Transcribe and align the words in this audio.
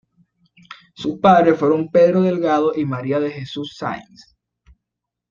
Sus 0.95 1.19
padres 1.19 1.59
fueron 1.59 1.91
Pedro 1.91 2.23
Delgado 2.23 2.71
y 2.75 2.85
María 2.85 3.19
de 3.19 3.29
Jesús 3.29 3.75
Sáinz. 3.77 4.35